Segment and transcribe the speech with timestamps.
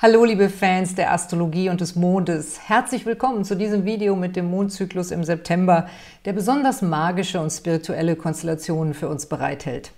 [0.00, 2.58] Hallo liebe Fans der Astrologie und des Mondes.
[2.68, 5.86] Herzlich willkommen zu diesem Video mit dem Mondzyklus im September,
[6.24, 9.92] der besonders magische und spirituelle Konstellationen für uns bereithält.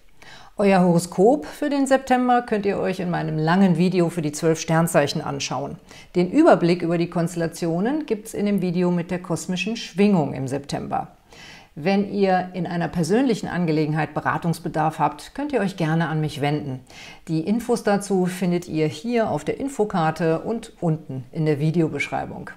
[0.58, 4.60] Euer Horoskop für den September könnt ihr euch in meinem langen Video für die zwölf
[4.60, 5.76] Sternzeichen anschauen.
[6.14, 10.46] Den Überblick über die Konstellationen gibt es in dem Video mit der kosmischen Schwingung im
[10.46, 11.16] September.
[11.78, 16.80] Wenn ihr in einer persönlichen Angelegenheit Beratungsbedarf habt, könnt ihr euch gerne an mich wenden.
[17.28, 22.48] Die Infos dazu findet ihr hier auf der Infokarte und unten in der Videobeschreibung.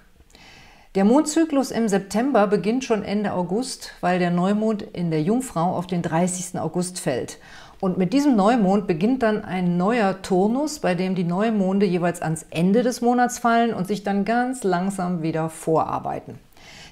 [0.95, 5.85] Der Mondzyklus im September beginnt schon Ende August, weil der Neumond in der Jungfrau auf
[5.85, 6.57] den 30.
[6.57, 7.39] August fällt.
[7.81, 12.45] Und mit diesem Neumond beginnt dann ein neuer Turnus, bei dem die Neumonde jeweils ans
[12.51, 16.39] Ende des Monats fallen und sich dann ganz langsam wieder vorarbeiten.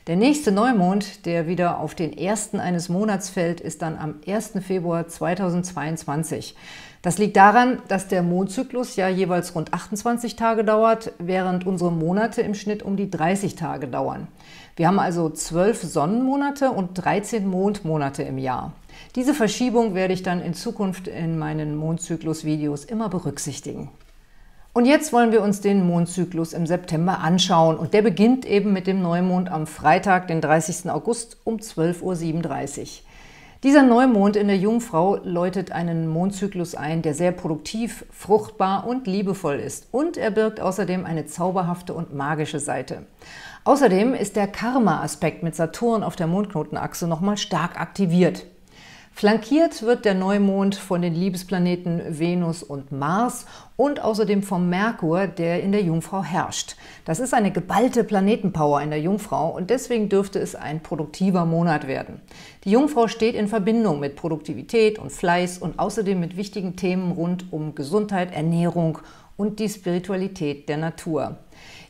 [0.08, 4.54] Der nächste Neumond, der wieder auf den ersten eines Monats fällt, ist dann am 1.
[4.66, 6.56] Februar 2022.
[7.02, 12.42] Das liegt daran, dass der Mondzyklus ja jeweils rund 28 Tage dauert, während unsere Monate
[12.42, 14.30] im Schnitt um die 30 Tage dauern.
[14.78, 18.72] Wir haben also 12 Sonnenmonate und 13 Mondmonate im Jahr.
[19.18, 23.90] Diese Verschiebung werde ich dann in Zukunft in meinen Mondzyklus-Videos immer berücksichtigen.
[24.78, 27.78] Und jetzt wollen wir uns den Mondzyklus im September anschauen.
[27.78, 30.92] Und der beginnt eben mit dem Neumond am Freitag, den 30.
[30.92, 32.88] August um 12.37 Uhr.
[33.64, 39.56] Dieser Neumond in der Jungfrau läutet einen Mondzyklus ein, der sehr produktiv, fruchtbar und liebevoll
[39.56, 39.88] ist.
[39.92, 43.08] Und er birgt außerdem eine zauberhafte und magische Seite.
[43.64, 48.46] Außerdem ist der Karma-Aspekt mit Saturn auf der Mondknotenachse nochmal stark aktiviert.
[49.18, 55.64] Flankiert wird der Neumond von den Liebesplaneten Venus und Mars und außerdem vom Merkur, der
[55.64, 56.76] in der Jungfrau herrscht.
[57.04, 61.88] Das ist eine geballte Planetenpower in der Jungfrau und deswegen dürfte es ein produktiver Monat
[61.88, 62.22] werden.
[62.64, 67.52] Die Jungfrau steht in Verbindung mit Produktivität und Fleiß und außerdem mit wichtigen Themen rund
[67.52, 69.00] um Gesundheit, Ernährung
[69.36, 71.38] und die Spiritualität der Natur.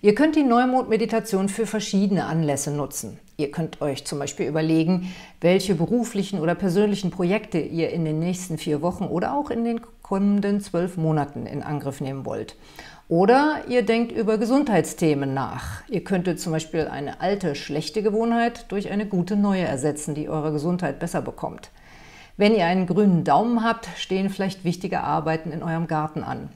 [0.02, 3.20] Ihr könnt die Neumond-Meditation für verschiedene Anlässe nutzen.
[3.36, 8.60] Ihr könnt euch zum Beispiel überlegen, welche beruflichen oder persönlichen Projekte ihr in den nächsten
[8.60, 12.56] vier Wochen oder auch in den kommenden zwölf Monaten in Angriff nehmen wollt.
[13.10, 15.82] Oder ihr denkt über Gesundheitsthemen nach.
[15.90, 20.52] Ihr könntet zum Beispiel eine alte, schlechte Gewohnheit durch eine gute neue ersetzen, die eure
[20.52, 21.72] Gesundheit besser bekommt.
[22.36, 26.50] Wenn ihr einen grünen Daumen habt, stehen vielleicht wichtige Arbeiten in eurem Garten an.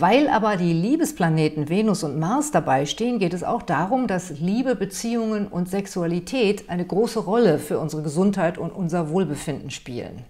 [0.00, 4.76] Weil aber die Liebesplaneten Venus und Mars dabei stehen, geht es auch darum, dass Liebe,
[4.76, 10.24] Beziehungen und Sexualität eine große Rolle für unsere Gesundheit und unser Wohlbefinden spielen.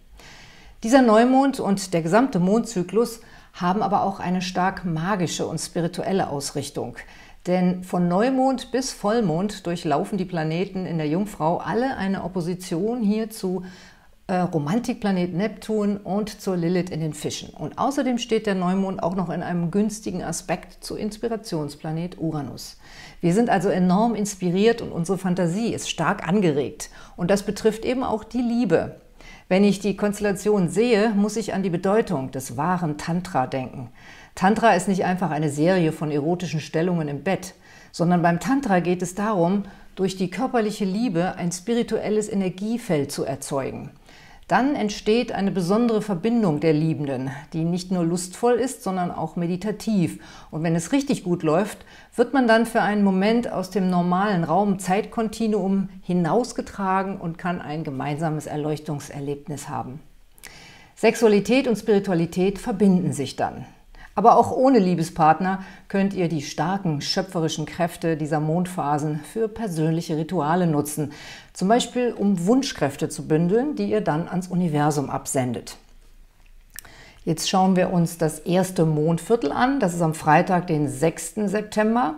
[0.83, 3.21] Dieser Neumond und der gesamte Mondzyklus
[3.53, 6.97] haben aber auch eine stark magische und spirituelle Ausrichtung.
[7.47, 13.29] Denn von Neumond bis Vollmond durchlaufen die Planeten in der Jungfrau alle eine Opposition hier
[13.29, 13.65] zu
[14.29, 17.49] äh, Romantikplanet Neptun und zur Lilith in den Fischen.
[17.49, 22.77] Und außerdem steht der Neumond auch noch in einem günstigen Aspekt zu Inspirationsplanet Uranus.
[23.23, 26.91] Wir sind also enorm inspiriert und unsere Fantasie ist stark angeregt.
[27.17, 29.01] Und das betrifft eben auch die Liebe.
[29.49, 33.89] Wenn ich die Konstellation sehe, muss ich an die Bedeutung des wahren Tantra denken.
[34.35, 37.55] Tantra ist nicht einfach eine Serie von erotischen Stellungen im Bett,
[37.93, 39.65] sondern beim Tantra geht es darum,
[39.95, 43.91] durch die körperliche Liebe ein spirituelles Energiefeld zu erzeugen.
[44.49, 50.21] Dann entsteht eine besondere Verbindung der Liebenden, die nicht nur lustvoll ist, sondern auch meditativ.
[50.51, 51.85] Und wenn es richtig gut läuft,
[52.17, 58.47] wird man dann für einen Moment aus dem normalen Raum-Zeitkontinuum hinausgetragen und kann ein gemeinsames
[58.47, 60.01] Erleuchtungserlebnis haben.
[60.97, 63.67] Sexualität und Spiritualität verbinden sich dann.
[64.19, 70.67] Aber auch ohne Liebespartner könnt ihr die starken schöpferischen Kräfte dieser Mondphasen für persönliche Rituale
[70.67, 71.13] nutzen,
[71.53, 75.77] zum Beispiel um Wunschkräfte zu bündeln, die ihr dann ans Universum absendet.
[77.25, 79.79] Jetzt schauen wir uns das erste Mondviertel an.
[79.79, 81.35] Das ist am Freitag, den 6.
[81.45, 82.15] September.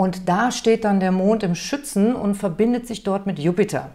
[0.00, 3.90] Und da steht dann der Mond im Schützen und verbindet sich dort mit Jupiter.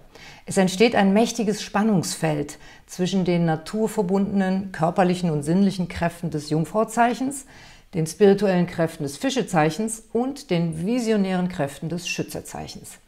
[0.46, 7.48] Es entsteht ein mächtiges Spannungsfeld zwischen den naturverbundenen körperlichen und sinnlichen Kräften des Jungfrauzeichens,
[7.96, 13.00] den spirituellen Kräften des Fischezeichens und den visionären Kräften des Schützezeichens.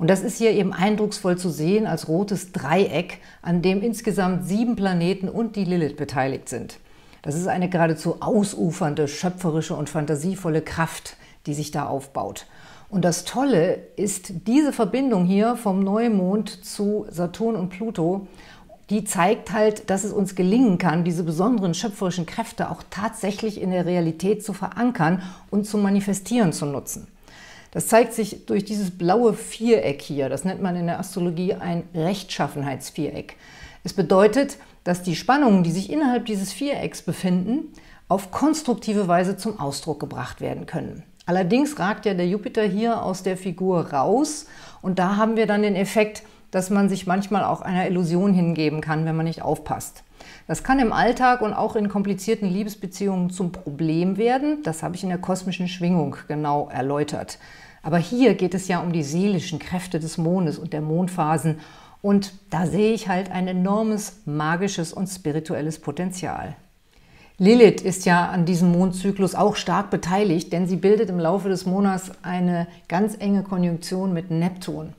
[0.00, 4.74] Und das ist hier eben eindrucksvoll zu sehen als rotes Dreieck, an dem insgesamt sieben
[4.74, 6.80] Planeten und die Lilith beteiligt sind.
[7.22, 11.16] Das ist eine geradezu ausufernde, schöpferische und fantasievolle Kraft,
[11.46, 12.46] die sich da aufbaut.
[12.88, 18.26] Und das Tolle ist diese Verbindung hier vom Neumond zu Saturn und Pluto,
[18.90, 23.70] die zeigt halt, dass es uns gelingen kann, diese besonderen schöpferischen Kräfte auch tatsächlich in
[23.70, 27.06] der Realität zu verankern und zu manifestieren zu nutzen.
[27.70, 30.28] Das zeigt sich durch dieses blaue Viereck hier.
[30.28, 33.36] Das nennt man in der Astrologie ein Rechtschaffenheitsviereck.
[33.82, 37.72] Es bedeutet, dass die Spannungen, die sich innerhalb dieses Vierecks befinden,
[38.08, 41.02] auf konstruktive Weise zum Ausdruck gebracht werden können.
[41.26, 44.46] Allerdings ragt ja der Jupiter hier aus der Figur raus
[44.80, 48.80] und da haben wir dann den Effekt, dass man sich manchmal auch einer Illusion hingeben
[48.80, 50.04] kann, wenn man nicht aufpasst.
[50.46, 54.62] Das kann im Alltag und auch in komplizierten Liebesbeziehungen zum Problem werden.
[54.62, 57.38] Das habe ich in der kosmischen Schwingung genau erläutert.
[57.82, 61.58] Aber hier geht es ja um die seelischen Kräfte des Mondes und der Mondphasen.
[62.00, 66.56] Und da sehe ich halt ein enormes magisches und spirituelles Potenzial.
[67.42, 71.66] Lilith ist ja an diesem Mondzyklus auch stark beteiligt, denn sie bildet im Laufe des
[71.66, 74.92] Monats eine ganz enge Konjunktion mit Neptun.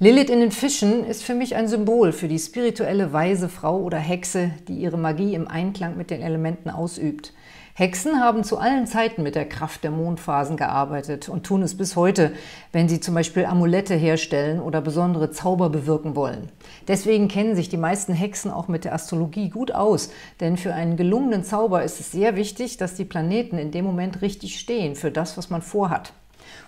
[0.00, 3.98] Lilith in den Fischen ist für mich ein Symbol für die spirituelle weise Frau oder
[3.98, 7.32] Hexe, die ihre Magie im Einklang mit den Elementen ausübt.
[7.74, 11.96] Hexen haben zu allen Zeiten mit der Kraft der Mondphasen gearbeitet und tun es bis
[11.96, 12.30] heute,
[12.70, 16.52] wenn sie zum Beispiel Amulette herstellen oder besondere Zauber bewirken wollen.
[16.86, 20.96] Deswegen kennen sich die meisten Hexen auch mit der Astrologie gut aus, denn für einen
[20.96, 25.10] gelungenen Zauber ist es sehr wichtig, dass die Planeten in dem Moment richtig stehen für
[25.10, 26.12] das, was man vorhat.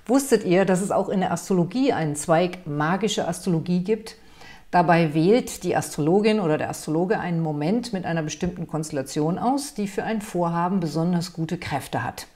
[0.07, 4.17] Wusstet ihr, dass es auch in der Astrologie einen Zweig magische Astrologie gibt?
[4.71, 9.89] Dabei wählt die Astrologin oder der Astrologe einen Moment mit einer bestimmten Konstellation aus, die
[9.89, 12.27] für ein Vorhaben besonders gute Kräfte hat.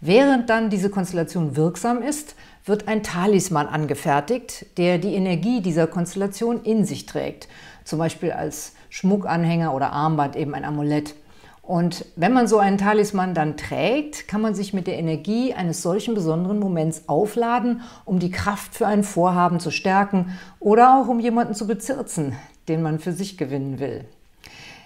[0.00, 6.62] Während dann diese Konstellation wirksam ist, wird ein Talisman angefertigt, der die Energie dieser Konstellation
[6.62, 7.48] in sich trägt,
[7.84, 11.14] zum Beispiel als Schmuckanhänger oder Armband, eben ein Amulett.
[11.66, 15.80] Und wenn man so einen Talisman dann trägt, kann man sich mit der Energie eines
[15.80, 21.20] solchen besonderen Moments aufladen, um die Kraft für ein Vorhaben zu stärken oder auch um
[21.20, 22.36] jemanden zu bezirzen,
[22.68, 24.04] den man für sich gewinnen will.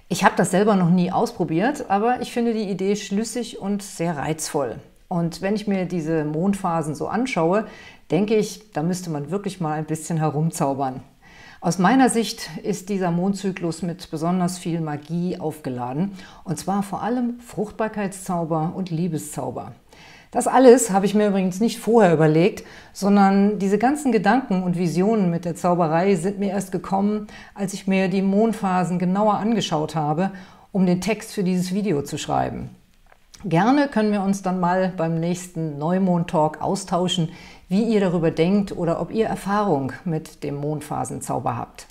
[0.08, 4.16] Ich habe das selber noch nie ausprobiert, aber ich finde die Idee schlüssig und sehr
[4.16, 4.76] reizvoll.
[5.08, 7.66] Und wenn ich mir diese Mondphasen so anschaue,
[8.10, 11.02] denke ich, da müsste man wirklich mal ein bisschen herumzaubern.
[11.60, 16.12] Aus meiner Sicht ist dieser Mondzyklus mit besonders viel Magie aufgeladen,
[16.44, 19.72] und zwar vor allem Fruchtbarkeitszauber und Liebeszauber.
[20.30, 25.30] Das alles habe ich mir übrigens nicht vorher überlegt, sondern diese ganzen Gedanken und Visionen
[25.30, 27.26] mit der Zauberei sind mir erst gekommen,
[27.56, 30.30] als ich mir die Mondphasen genauer angeschaut habe,
[30.70, 32.70] um den Text für dieses Video zu schreiben.
[33.44, 37.30] Gerne können wir uns dann mal beim nächsten Neumond-Talk austauschen,
[37.68, 41.86] wie ihr darüber denkt oder ob ihr Erfahrung mit dem Mondphasenzauber habt.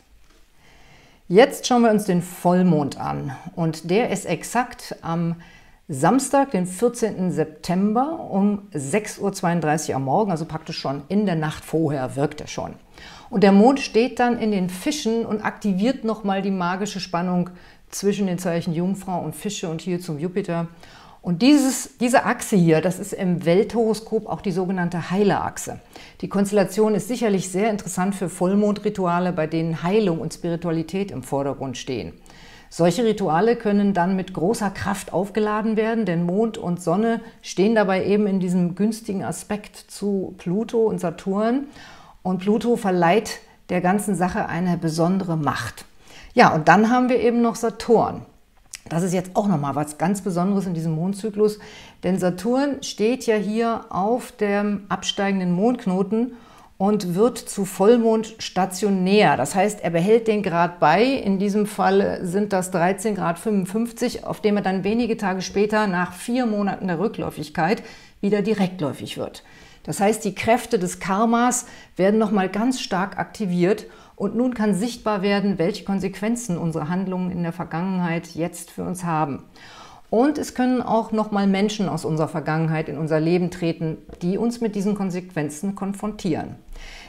[1.29, 5.35] Jetzt schauen wir uns den Vollmond an und der ist exakt am
[5.87, 7.31] Samstag, den 14.
[7.31, 12.47] September um 6.32 Uhr am Morgen, also praktisch schon in der Nacht vorher wirkt er
[12.47, 12.73] schon.
[13.29, 17.51] Und der Mond steht dann in den Fischen und aktiviert nochmal die magische Spannung
[17.89, 20.67] zwischen den Zeichen Jungfrau und Fische und hier zum Jupiter.
[21.27, 25.81] Und dieses, diese Achse hier, das ist im Welthoroskop auch die sogenannte Heilerachse.
[26.21, 31.75] Die Konstellation ist sicherlich sehr interessant für Vollmondrituale, bei denen Heilung und Spiritualität im Vordergrund
[31.75, 32.13] stehen.
[32.69, 38.05] Solche Rituale können dann mit großer Kraft aufgeladen werden, denn Mond und Sonne stehen dabei
[38.05, 41.67] eben in diesem günstigen Aspekt zu Pluto und Saturn.
[42.23, 45.83] Und Pluto verleiht der ganzen Sache eine besondere Macht.
[46.35, 48.25] Ja, und dann haben wir eben noch Saturn.
[48.89, 51.59] Das ist jetzt auch nochmal was ganz Besonderes in diesem Mondzyklus,
[52.03, 56.33] denn Saturn steht ja hier auf dem absteigenden Mondknoten
[56.77, 59.35] und wird zu Vollmond stationär.
[59.35, 61.05] Das heißt, er behält den Grad bei.
[61.05, 65.87] In diesem Fall sind das 13 Grad 55, auf dem er dann wenige Tage später
[65.87, 67.81] nach vier Monaten der Rückläufigkeit
[68.21, 69.43] wieder direktläufig wird.
[69.83, 71.65] Das heißt, die Kräfte des Karmas
[71.95, 73.85] werden nochmal ganz stark aktiviert
[74.17, 79.05] und nun kann sichtbar werden, welche Konsequenzen unsere Handlungen in der Vergangenheit jetzt für uns
[79.05, 79.43] haben.
[80.09, 84.59] Und es können auch nochmal Menschen aus unserer Vergangenheit in unser Leben treten, die uns
[84.59, 86.55] mit diesen Konsequenzen konfrontieren.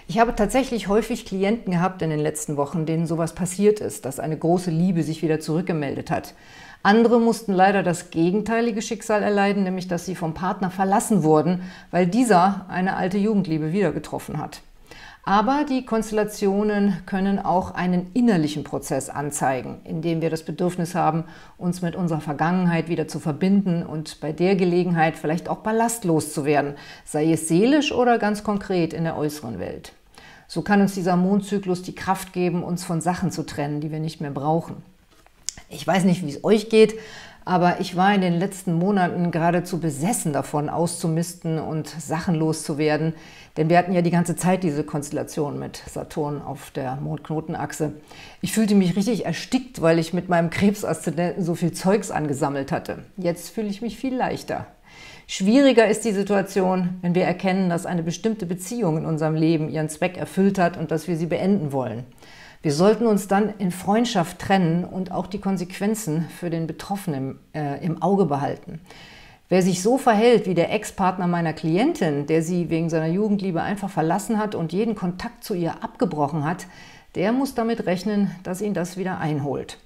[0.06, 4.20] Ich habe tatsächlich häufig Klienten gehabt in den letzten Wochen, denen sowas passiert ist, dass
[4.20, 6.34] eine große Liebe sich wieder zurückgemeldet hat.
[6.82, 12.06] Andere mussten leider das gegenteilige Schicksal erleiden, nämlich dass sie vom Partner verlassen wurden, weil
[12.06, 14.62] dieser eine alte Jugendliebe wieder getroffen hat.
[15.28, 21.24] Aber die Konstellationen können auch einen innerlichen Prozess anzeigen, in dem wir das Bedürfnis haben,
[21.58, 26.46] uns mit unserer Vergangenheit wieder zu verbinden und bei der Gelegenheit vielleicht auch ballastlos zu
[26.46, 29.92] werden, sei es seelisch oder ganz konkret in der äußeren Welt.
[30.46, 34.00] So kann uns dieser Mondzyklus die Kraft geben, uns von Sachen zu trennen, die wir
[34.00, 34.76] nicht mehr brauchen.
[35.68, 36.94] Ich weiß nicht, wie es euch geht,
[37.48, 43.14] aber ich war in den letzten Monaten geradezu besessen davon, auszumisten und Sachen loszuwerden.
[43.56, 47.92] Denn wir hatten ja die ganze Zeit diese Konstellation mit Saturn auf der Mondknotenachse.
[48.42, 52.98] Ich fühlte mich richtig erstickt, weil ich mit meinem Krebsaszendenten so viel Zeugs angesammelt hatte.
[53.16, 54.66] Jetzt fühle ich mich viel leichter.
[55.26, 59.88] Schwieriger ist die Situation, wenn wir erkennen, dass eine bestimmte Beziehung in unserem Leben ihren
[59.88, 62.04] Zweck erfüllt hat und dass wir sie beenden wollen.
[62.68, 67.82] Wir sollten uns dann in Freundschaft trennen und auch die Konsequenzen für den Betroffenen äh,
[67.82, 68.82] im Auge behalten.
[69.48, 73.88] Wer sich so verhält wie der Ex-Partner meiner Klientin, der sie wegen seiner Jugendliebe einfach
[73.88, 76.66] verlassen hat und jeden Kontakt zu ihr abgebrochen hat,
[77.14, 79.78] der muss damit rechnen, dass ihn das wieder einholt.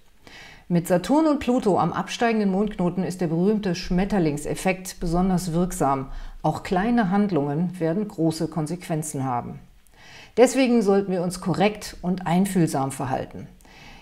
[0.66, 6.08] Mit Saturn und Pluto am absteigenden Mondknoten ist der berühmte Schmetterlingseffekt besonders wirksam.
[6.42, 9.60] Auch kleine Handlungen werden große Konsequenzen haben.
[10.36, 13.48] Deswegen sollten wir uns korrekt und einfühlsam verhalten.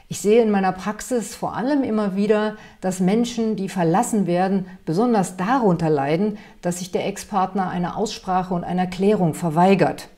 [0.08, 5.37] Ich sehe in meiner Praxis vor allem immer wieder, dass Menschen, die verlassen werden, besonders
[5.37, 10.08] darunter leiden, dass sich der Ex-Partner eine Aussprache und eine Erklärung verweigert.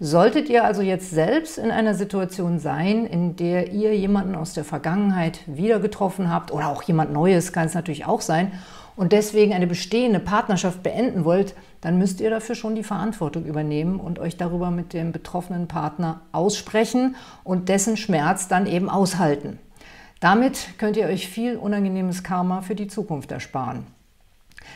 [0.00, 4.64] Solltet ihr also jetzt selbst in einer Situation sein, in der ihr jemanden aus der
[4.64, 8.52] Vergangenheit wieder getroffen habt oder auch jemand Neues, kann es natürlich auch sein,
[8.96, 14.00] und deswegen eine bestehende Partnerschaft beenden wollt, dann müsst ihr dafür schon die Verantwortung übernehmen
[14.00, 19.58] und euch darüber mit dem betroffenen Partner aussprechen und dessen Schmerz dann eben aushalten.
[20.20, 23.86] Damit könnt ihr euch viel unangenehmes Karma für die Zukunft ersparen.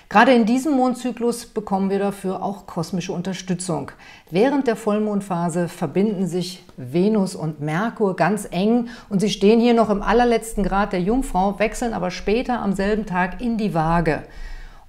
[0.08, 3.90] Gerade in diesem Mondzyklus bekommen wir dafür auch kosmische Unterstützung.
[4.30, 9.90] Während der Vollmondphase verbinden sich Venus und Merkur ganz eng und sie stehen hier noch
[9.90, 14.22] im allerletzten Grad der Jungfrau, wechseln aber später am selben Tag in die Waage.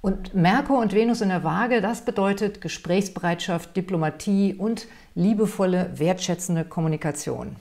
[0.00, 7.56] Und Merkur und Venus in der Waage, das bedeutet Gesprächsbereitschaft, Diplomatie und liebevolle, wertschätzende Kommunikation.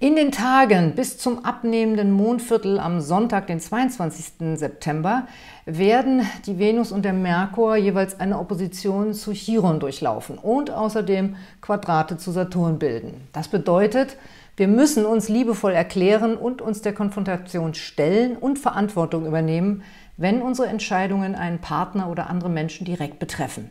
[0.00, 4.56] In den Tagen bis zum abnehmenden Mondviertel am Sonntag, den 22.
[4.56, 5.26] September,
[5.66, 12.16] werden die Venus und der Merkur jeweils eine Opposition zu Chiron durchlaufen und außerdem Quadrate
[12.16, 13.26] zu Saturn bilden.
[13.32, 14.16] Das bedeutet,
[14.56, 19.82] wir müssen uns liebevoll erklären und uns der Konfrontation stellen und Verantwortung übernehmen,
[20.16, 23.68] wenn unsere Entscheidungen einen Partner oder andere Menschen direkt betreffen.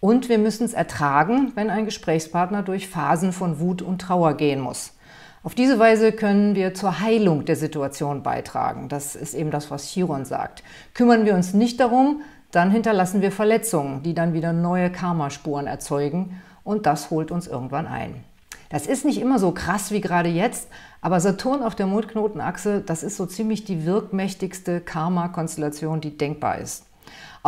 [0.00, 4.58] Und wir müssen es ertragen, wenn ein Gesprächspartner durch Phasen von Wut und Trauer gehen
[4.58, 4.97] muss.
[5.44, 8.88] Auf diese Weise können wir zur Heilung der Situation beitragen.
[8.88, 10.64] Das ist eben das, was Chiron sagt.
[10.94, 16.40] Kümmern wir uns nicht darum, dann hinterlassen wir Verletzungen, die dann wieder neue Karmaspuren erzeugen
[16.64, 18.24] und das holt uns irgendwann ein.
[18.68, 20.68] Das ist nicht immer so krass wie gerade jetzt,
[21.00, 26.87] aber Saturn auf der Mondknotenachse, das ist so ziemlich die wirkmächtigste Karma-Konstellation, die denkbar ist.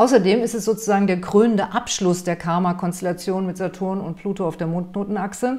[0.01, 4.67] Außerdem ist es sozusagen der krönende Abschluss der Karma-Konstellation mit Saturn und Pluto auf der
[4.67, 5.59] Mondknotenachse,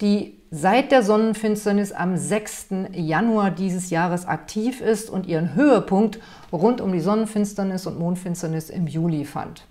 [0.00, 2.68] die seit der Sonnenfinsternis am 6.
[2.94, 6.20] Januar dieses Jahres aktiv ist und ihren Höhepunkt
[6.50, 9.66] rund um die Sonnenfinsternis und Mondfinsternis im Juli fand.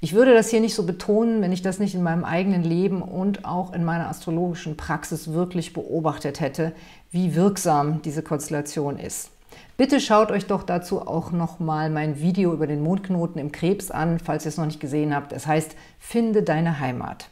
[0.00, 3.02] Ich würde das hier nicht so betonen, wenn ich das nicht in meinem eigenen Leben
[3.02, 6.70] und auch in meiner astrologischen Praxis wirklich beobachtet hätte,
[7.10, 9.31] wie wirksam diese Konstellation ist.
[9.76, 14.18] Bitte schaut euch doch dazu auch nochmal mein Video über den Mondknoten im Krebs an,
[14.18, 15.32] falls ihr es noch nicht gesehen habt.
[15.32, 17.28] Es heißt Finde deine Heimat.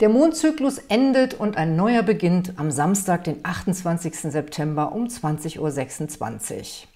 [0.00, 4.14] Der Mondzyklus endet und ein neuer beginnt am Samstag, den 28.
[4.32, 6.88] September um 20.26 Uhr.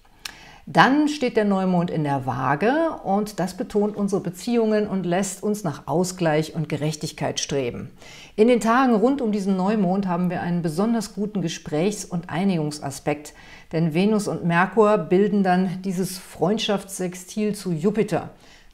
[0.71, 5.63] Dann steht der Neumond in der Waage und das betont unsere Beziehungen und lässt uns
[5.63, 7.89] nach Ausgleich und Gerechtigkeit streben.
[8.35, 13.33] In den Tagen rund um diesen Neumond haben wir einen besonders guten Gesprächs- und Einigungsaspekt,
[13.71, 18.29] denn Venus und Merkur bilden dann dieses Freundschaftssextil zu Jupiter.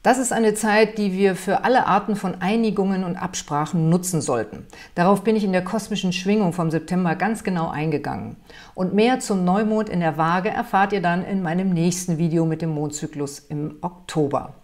[0.06, 4.64] Das ist eine Zeit, die wir für alle Arten von Einigungen und Absprachen nutzen sollten.
[4.94, 8.36] Darauf bin ich in der kosmischen Schwingung vom September ganz genau eingegangen.
[8.76, 12.62] Und mehr zum Neumond in der Waage erfahrt ihr dann in meinem nächsten Video mit
[12.62, 14.54] dem Mondzyklus im Oktober.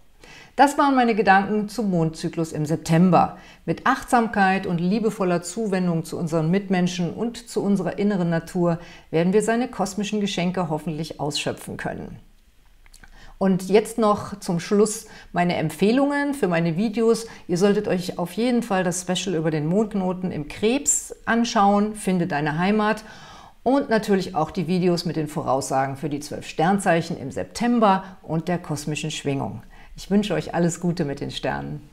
[0.54, 3.36] Das waren meine Gedanken zum Mondzyklus im September.
[3.66, 8.78] Mit Achtsamkeit und liebevoller Zuwendung zu unseren Mitmenschen und zu unserer inneren Natur
[9.10, 12.20] werden wir seine kosmischen Geschenke hoffentlich ausschöpfen können.
[13.42, 17.26] Und jetzt noch zum Schluss meine Empfehlungen für meine Videos.
[17.48, 22.28] Ihr solltet euch auf jeden Fall das Special über den Mondknoten im Krebs anschauen, Finde
[22.28, 23.02] deine Heimat
[23.64, 28.46] und natürlich auch die Videos mit den Voraussagen für die zwölf Sternzeichen im September und
[28.46, 29.64] der kosmischen Schwingung.
[29.96, 31.91] Ich wünsche euch alles Gute mit den Sternen.